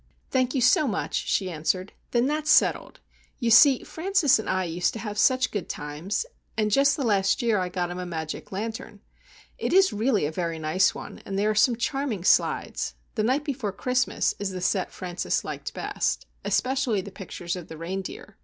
[0.31, 1.93] "Thank you so much," she answered.
[2.09, 3.01] "Then that's settled.
[3.37, 6.25] You see Francis and I used to have such good times,
[6.57, 9.01] and just the last year I got him a magic lantern.
[9.59, 12.95] It is really a very nice one, and there are some charming slides.
[13.13, 18.37] 'The Night before Christmas' is the set Francis liked best,—especially the pictures of the reindeer.